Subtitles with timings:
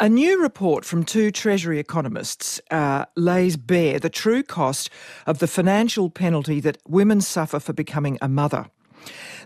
[0.00, 4.90] A new report from two Treasury economists uh, lays bare the true cost
[5.26, 8.66] of the financial penalty that women suffer for becoming a mother.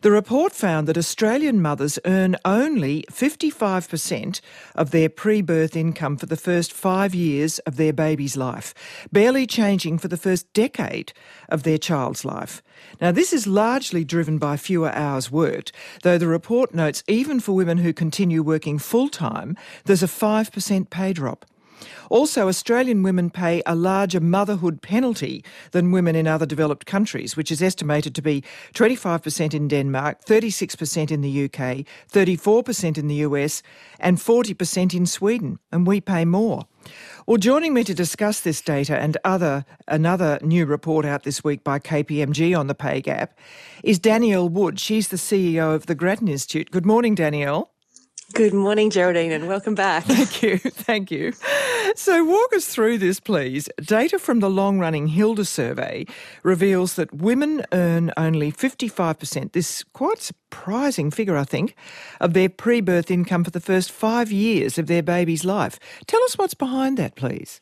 [0.03, 4.41] The report found that Australian mothers earn only 55%
[4.75, 8.75] of their pre birth income for the first five years of their baby's life,
[9.13, 11.13] barely changing for the first decade
[11.49, 12.63] of their child's life.
[13.01, 17.53] Now, this is largely driven by fewer hours worked, though the report notes even for
[17.53, 21.47] women who continue working full time, there's a 5% pay drop.
[22.11, 27.51] Also, Australian women pay a larger motherhood penalty than women in other developed countries, which
[27.51, 28.43] is estimated to be
[28.75, 33.63] 25% in Denmark, 36% in the UK, 34% in the US,
[33.99, 35.59] and 40% in Sweden.
[35.71, 36.67] And we pay more.
[37.27, 41.63] Well, joining me to discuss this data and other another new report out this week
[41.63, 43.39] by KPMG on the pay gap
[43.85, 44.81] is Danielle Wood.
[44.81, 46.71] She's the CEO of the Grattan Institute.
[46.71, 47.71] Good morning, Danielle.
[48.33, 50.05] Good morning, Geraldine, and welcome back.
[50.05, 50.59] Thank you.
[50.59, 51.33] Thank you.
[51.95, 53.69] So, walk us through this, please.
[53.85, 56.07] Data from the long running Hilda survey
[56.43, 61.77] reveals that women earn only 55%, this quite surprising figure, I think,
[62.21, 65.79] of their pre birth income for the first five years of their baby's life.
[66.07, 67.61] Tell us what's behind that, please.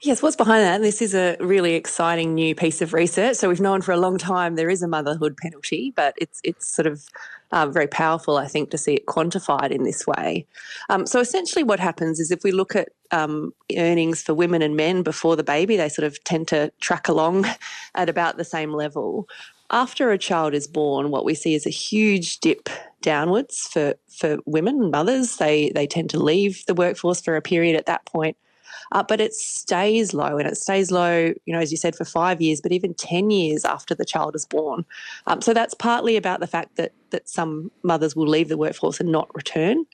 [0.00, 0.80] Yes, what's behind that?
[0.80, 3.36] This is a really exciting new piece of research.
[3.36, 6.72] So we've known for a long time there is a motherhood penalty, but it's it's
[6.72, 7.04] sort of
[7.50, 10.46] uh, very powerful, I think, to see it quantified in this way.
[10.88, 14.76] Um, so essentially, what happens is if we look at um, earnings for women and
[14.76, 17.46] men before the baby, they sort of tend to track along
[17.96, 19.28] at about the same level.
[19.70, 22.68] After a child is born, what we see is a huge dip
[23.02, 25.38] downwards for for women and mothers.
[25.38, 28.36] They they tend to leave the workforce for a period at that point
[28.92, 32.04] uh, but it stays low and it stays low, you know, as you said, for
[32.04, 34.84] five years, but even 10 years after the child is born.
[35.26, 39.00] Um, so that's partly about the fact that, that some mothers will leave the workforce
[39.00, 39.84] and not return.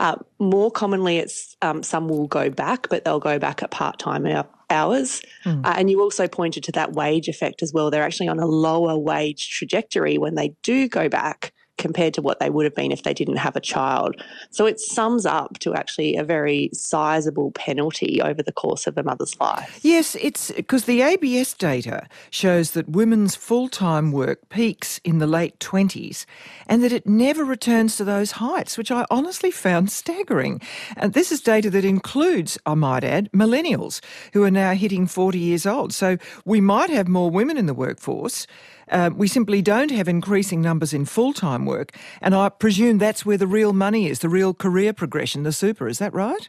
[0.00, 3.98] Uh, more commonly, it's um, some will go back, but they'll go back at part
[3.98, 4.26] time
[4.70, 5.22] hours.
[5.44, 5.64] Mm.
[5.64, 7.90] Uh, and you also pointed to that wage effect as well.
[7.90, 12.40] They're actually on a lower wage trajectory when they do go back compared to what
[12.40, 14.22] they would have been if they didn't have a child.
[14.50, 19.02] So it sums up to actually a very sizable penalty over the course of a
[19.02, 19.80] mother's life.
[19.82, 25.26] Yes, it's because the ABS data shows that women's full time work peaks in the
[25.26, 26.24] late 20s
[26.66, 30.60] and that it never returns to those heights, which I honestly found staggering.
[30.96, 34.00] And this is data that includes, I might add, millennials
[34.32, 35.92] who are now hitting 40 years old.
[35.92, 38.46] So we might have more women in the workforce.
[38.90, 41.96] Uh, we simply don't have increasing numbers in full time work.
[42.20, 45.88] And I presume that's where the real money is, the real career progression, the super.
[45.88, 46.48] Is that right?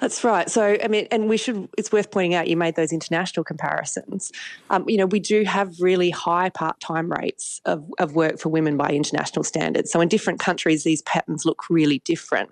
[0.00, 0.50] That's right.
[0.50, 4.32] So, I mean, and we should, it's worth pointing out you made those international comparisons.
[4.70, 8.48] Um, you know, we do have really high part time rates of, of work for
[8.48, 9.90] women by international standards.
[9.90, 12.50] So, in different countries, these patterns look really different.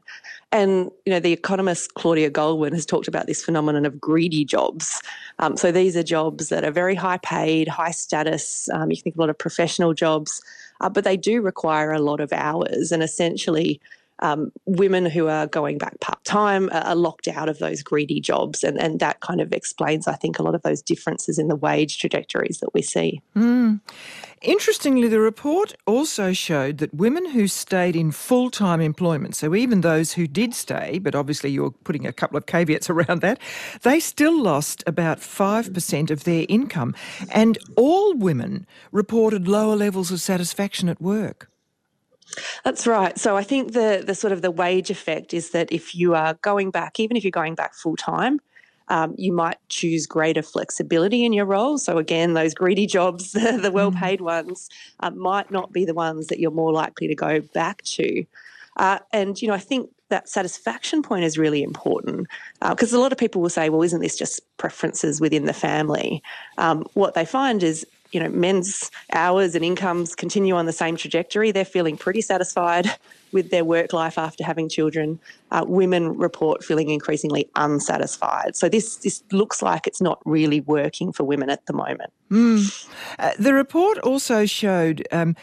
[0.50, 5.00] And, you know, the economist Claudia Goldin has talked about this phenomenon of greedy jobs.
[5.38, 8.68] Um, so, these are jobs that are very high paid, high status.
[8.70, 10.42] Um, you can think of a lot of professional jobs,
[10.80, 12.92] uh, but they do require a lot of hours.
[12.92, 13.80] And essentially,
[14.22, 18.62] um, women who are going back part time are locked out of those greedy jobs.
[18.64, 21.56] And, and that kind of explains, I think, a lot of those differences in the
[21.56, 23.20] wage trajectories that we see.
[23.36, 23.80] Mm.
[24.40, 29.82] Interestingly, the report also showed that women who stayed in full time employment, so even
[29.82, 33.38] those who did stay, but obviously you're putting a couple of caveats around that,
[33.82, 36.94] they still lost about 5% of their income.
[37.30, 41.51] And all women reported lower levels of satisfaction at work.
[42.64, 43.18] That's right.
[43.18, 46.34] So I think the the sort of the wage effect is that if you are
[46.42, 48.40] going back, even if you're going back full time,
[48.88, 51.78] um, you might choose greater flexibility in your role.
[51.78, 54.24] So again, those greedy jobs, the, the well paid mm.
[54.24, 54.68] ones,
[55.00, 58.24] uh, might not be the ones that you're more likely to go back to.
[58.76, 62.28] Uh, and you know, I think that satisfaction point is really important
[62.60, 65.52] because uh, a lot of people will say, "Well, isn't this just preferences within the
[65.52, 66.22] family?"
[66.58, 70.96] Um, what they find is you know, men's hours and incomes continue on the same
[70.96, 71.50] trajectory.
[71.50, 72.90] They're feeling pretty satisfied
[73.32, 75.18] with their work life after having children.
[75.50, 78.54] Uh, women report feeling increasingly unsatisfied.
[78.54, 82.12] So this this looks like it's not really working for women at the moment.
[82.30, 82.88] Mm.
[83.18, 85.36] Uh, the report also showed um,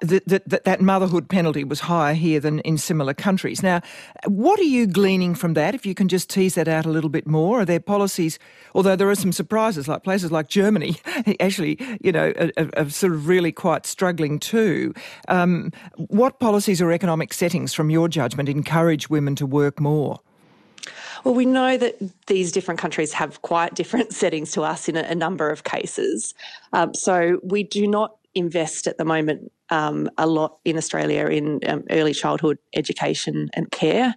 [0.00, 3.62] that, that that motherhood penalty was higher here than in similar countries.
[3.62, 3.80] Now,
[4.26, 5.74] what are you gleaning from that?
[5.74, 8.38] If you can just tease that out a little bit more, are there policies?
[8.74, 10.96] Although there are some surprises, like places like Germany,
[11.40, 14.94] actually, you know, are, are sort of really quite struggling too.
[15.28, 20.20] Um, what policies or economic settings, from your judgment, encourage women to work more?
[21.24, 21.96] Well, we know that
[22.26, 26.34] these different countries have quite different settings to us in a, a number of cases.
[26.72, 31.60] Um, so we do not invest at the moment um, a lot in Australia in
[31.66, 34.14] um, early childhood education and care.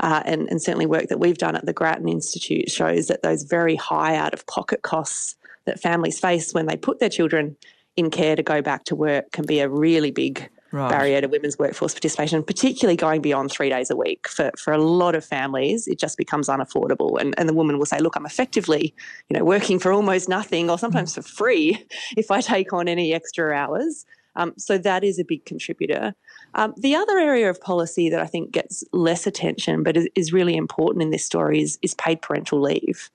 [0.00, 3.44] Uh, and, and, certainly, work that we've done at the Grattan Institute shows that those
[3.44, 7.56] very high out of pocket costs that families face when they put their children
[7.96, 10.90] in care to go back to work can be a really big right.
[10.90, 14.28] barrier to women's workforce participation, particularly going beyond three days a week.
[14.28, 17.20] For, for a lot of families, it just becomes unaffordable.
[17.20, 18.94] And, and the woman will say, look, I'm effectively,
[19.28, 21.84] you know, working for almost nothing or sometimes for free
[22.16, 24.06] if I take on any extra hours.
[24.36, 26.14] Um, so that is a big contributor.
[26.54, 30.32] Um, the other area of policy that I think gets less attention but is, is
[30.32, 33.10] really important in this story is, is paid parental leave.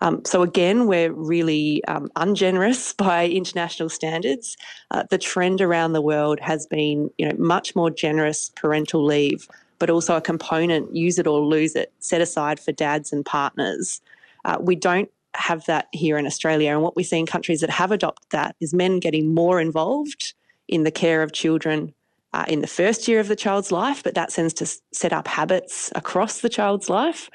[0.00, 4.56] Um, so again, we're really um, ungenerous by international standards.
[4.90, 9.48] Uh, the trend around the world has been, you know, much more generous parental leave,
[9.78, 14.00] but also a component use it or lose it set aside for dads and partners.
[14.44, 17.70] Uh, we don't have that here in Australia, and what we see in countries that
[17.70, 20.32] have adopted that is men getting more involved
[20.68, 21.92] in the care of children.
[22.32, 25.26] Uh, in the first year of the child's life, but that tends to set up
[25.26, 27.30] habits across the child's life.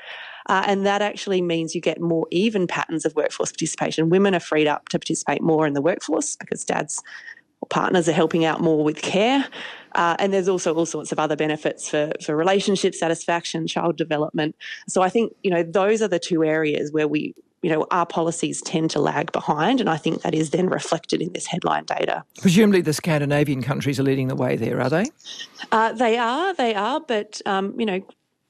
[0.52, 4.10] Uh, and that actually means you get more even patterns of workforce participation.
[4.10, 7.02] Women are freed up to participate more in the workforce because dads
[7.62, 9.48] or partners are helping out more with care.
[9.96, 14.54] Uh, and there's also all sorts of other benefits for, for relationship satisfaction, child development.
[14.90, 18.06] So I think, you know, those are the two areas where we, you know, our
[18.06, 19.80] policies tend to lag behind.
[19.80, 22.26] And I think that is then reflected in this headline data.
[22.42, 25.06] Presumably the Scandinavian countries are leading the way there, are they?
[25.72, 27.00] Uh, they are, they are.
[27.00, 28.02] But, um, you know,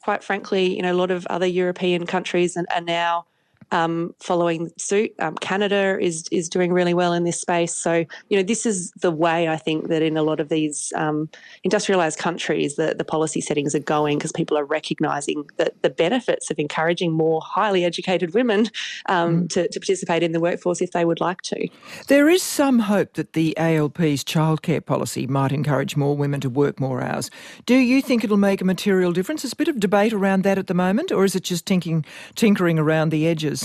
[0.04, 3.26] quite frankly, you know, a lot of other European countries are, are now
[3.72, 5.12] um, following suit.
[5.20, 7.76] Um, Canada is is doing really well in this space.
[7.76, 10.92] So you know this is the way I think that in a lot of these
[10.96, 11.30] um,
[11.64, 16.52] industrialized countries the, the policy settings are going because people are recognizing that the benefits
[16.52, 18.68] of encouraging more highly educated women
[19.08, 19.50] um, mm.
[19.50, 21.68] to, to participate in the workforce if they would like to.
[22.08, 26.80] There is some hope that the ALP's childcare policy might encourage more women to work
[26.80, 27.30] more hours.
[27.66, 29.44] Do you think it'll make a material difference?
[29.44, 32.06] There's a bit of debate around that at the moment, or is it just tinking,
[32.36, 33.61] tinkering around the edges?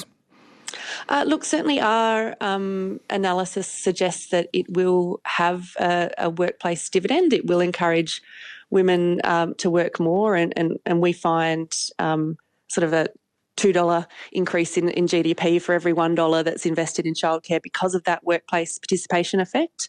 [1.09, 7.33] Uh, look, certainly our um, analysis suggests that it will have a, a, workplace dividend.
[7.33, 8.23] It will encourage
[8.71, 12.37] women um, to work more, and, and, and we find um,
[12.69, 13.09] sort of a
[13.57, 18.25] $2 increase in, in GDP for every $1 that's invested in childcare because of that
[18.25, 19.89] workplace participation effect.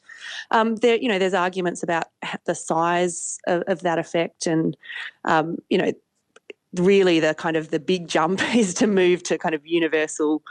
[0.52, 2.06] Um, there, you know, there's arguments about
[2.46, 4.78] the size of, of that effect and,
[5.26, 5.92] um, you know,
[6.76, 10.42] really the kind of the big jump is to move to kind of universal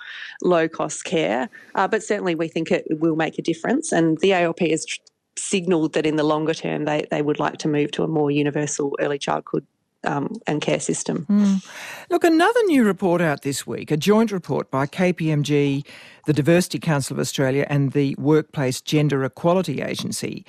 [0.43, 1.49] low cost care.
[1.75, 3.93] Uh, but certainly we think it will make a difference.
[3.93, 5.01] And the ALP has tr-
[5.39, 8.31] signalled that in the longer term they, they would like to move to a more
[8.31, 9.67] universal early childhood
[10.05, 11.27] um, and care system.
[11.29, 11.67] Mm.
[12.11, 15.85] Look, another new report out this week, a joint report by KPMG,
[16.27, 20.45] the Diversity Council of Australia, and the Workplace Gender Equality Agency.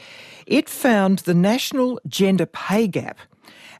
[0.46, 3.18] It found the national gender pay gap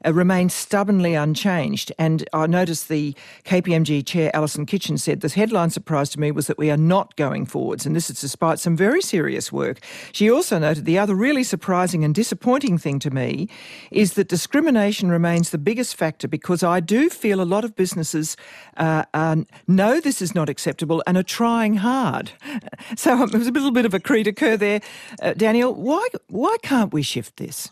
[0.04, 1.92] uh, remains stubbornly unchanged.
[1.98, 3.14] And I noticed the
[3.44, 7.16] KPMG chair, Alison Kitchen, said the headline surprise to me was that we are not
[7.16, 9.80] going forwards, and this is despite some very serious work.
[10.12, 13.48] She also noted the other really surprising and disappointing thing to me
[13.90, 18.36] is that discrimination remains the biggest factor because I do feel a lot of businesses
[18.76, 19.36] uh, uh,
[19.66, 22.32] know this is not acceptable and are trying hard.
[22.96, 24.80] So it was a little bit of a cri de coeur there.
[25.20, 27.70] Uh, Daniel, why, why can't we shift this?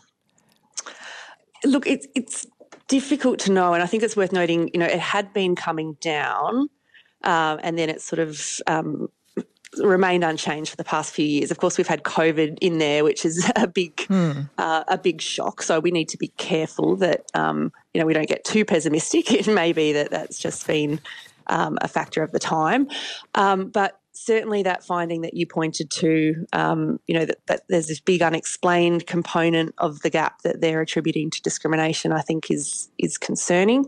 [1.67, 2.47] Look, it's it's
[2.87, 4.69] difficult to know, and I think it's worth noting.
[4.73, 6.69] You know, it had been coming down,
[7.23, 9.09] uh, and then it sort of um,
[9.77, 11.51] remained unchanged for the past few years.
[11.51, 14.41] Of course, we've had COVID in there, which is a big hmm.
[14.57, 15.61] uh, a big shock.
[15.61, 19.31] So we need to be careful that um, you know we don't get too pessimistic.
[19.37, 20.99] It may be that that's just been
[21.47, 22.87] um, a factor of the time,
[23.35, 27.87] um, but certainly that finding that you pointed to, um, you know, that, that, there's
[27.87, 32.89] this big unexplained component of the gap that they're attributing to discrimination, I think is
[32.97, 33.85] is concerning.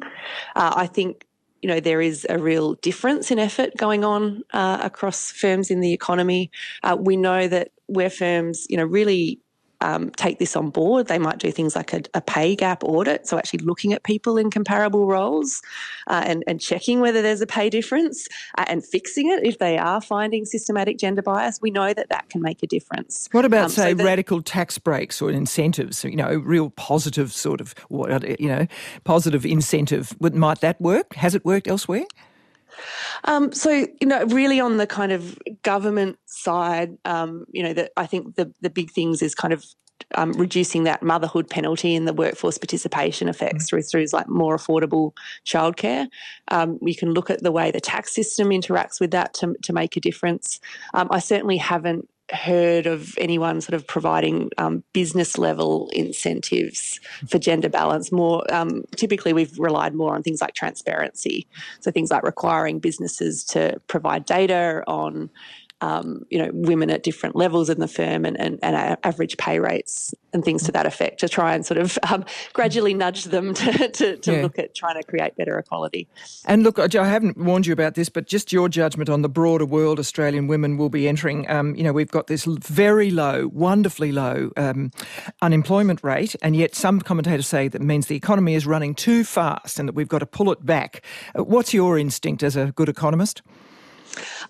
[0.55, 1.25] Uh, I think
[1.61, 5.81] you know there is a real difference in effort going on uh, across firms in
[5.81, 6.51] the economy.
[6.83, 9.39] Uh, we know that where firms, you know, really
[9.81, 11.07] um, take this on board.
[11.07, 14.37] They might do things like a, a, pay gap audit, so actually looking at people
[14.37, 15.61] in comparable roles
[16.07, 19.77] uh, and, and, checking whether there's a pay difference uh, and fixing it if they
[19.77, 21.59] are finding systematic gender bias.
[21.61, 23.29] We know that that can make a difference.
[23.31, 26.03] What about, um, say, so that, radical tax breaks or incentives?
[26.03, 28.67] You know, real positive sort of, you know,
[29.05, 30.13] positive incentive.
[30.19, 31.15] Might that work?
[31.15, 32.05] Has it worked elsewhere?
[33.25, 37.91] Um, so you know, really on the kind of government side, um, you know, that
[37.97, 39.65] I think the the big things is kind of
[40.15, 43.69] um, reducing that motherhood penalty and the workforce participation effects mm.
[43.69, 45.11] through through like more affordable
[45.45, 46.07] childcare.
[46.49, 49.73] Um, you can look at the way the tax system interacts with that to to
[49.73, 50.59] make a difference.
[50.93, 57.39] Um, I certainly haven't heard of anyone sort of providing um, business level incentives for
[57.39, 58.11] gender balance.
[58.11, 61.47] More um, typically, we've relied more on things like transparency,
[61.79, 65.29] so things like requiring businesses to provide data on
[65.81, 69.59] um, you know, women at different levels in the firm and, and, and, average pay
[69.59, 73.53] rates and things to that effect to try and sort of um, gradually nudge them
[73.53, 74.41] to, to, to yeah.
[74.41, 76.07] look at trying to create better equality.
[76.45, 79.65] And look, I haven't warned you about this, but just your judgment on the broader
[79.65, 81.49] world Australian women will be entering.
[81.49, 84.91] Um, you know, we've got this very low, wonderfully low um,
[85.41, 89.79] unemployment rate, and yet some commentators say that means the economy is running too fast
[89.79, 91.03] and that we've got to pull it back.
[91.37, 93.41] Uh, what's your instinct as a good economist?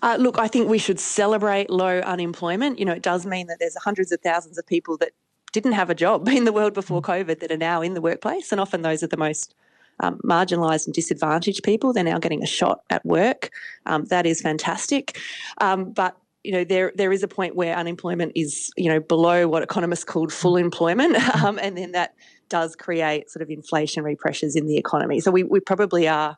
[0.02, 2.78] Uh, look, I think we should celebrate low unemployment.
[2.78, 5.12] You know, it does mean that there's hundreds of thousands of people that
[5.52, 7.06] didn't have a job in the world before mm.
[7.06, 9.54] COVID that are now in the workplace, and often those are the most
[10.00, 11.92] um, marginalised and disadvantaged people.
[11.92, 13.50] They're now getting a shot at work.
[13.86, 15.18] Um, that is fantastic,
[15.60, 19.46] um, but you know there there is a point where unemployment is you know below
[19.46, 20.60] what economists called full mm.
[20.60, 22.14] employment, um, and then that
[22.48, 25.20] does create sort of inflationary pressures in the economy.
[25.20, 26.36] So we we probably are.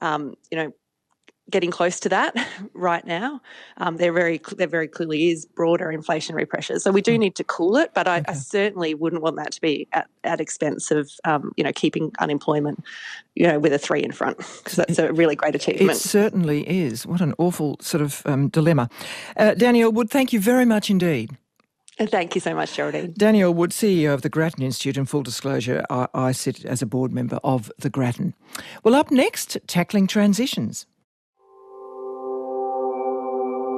[0.00, 0.72] Um, you know,
[1.50, 2.34] getting close to that
[2.74, 3.40] right now.
[3.76, 7.20] Um, there very there very clearly is broader inflationary pressures, so we do hmm.
[7.20, 7.92] need to cool it.
[7.94, 8.32] But I, okay.
[8.32, 12.12] I certainly wouldn't want that to be at, at expense of um, you know keeping
[12.18, 12.82] unemployment
[13.34, 15.90] you know with a three in front because that's a really great achievement.
[15.90, 17.06] It certainly is.
[17.06, 18.88] What an awful sort of um, dilemma.
[19.36, 21.36] Uh, Danielle Wood, thank you very much indeed.
[21.96, 23.14] Thank you so much, Geraldine.
[23.16, 26.86] Danielle Wood, CEO of the Grattan Institute, and full disclosure, I, I sit as a
[26.86, 28.34] board member of the Grattan.
[28.82, 30.86] Well, up next, tackling transitions.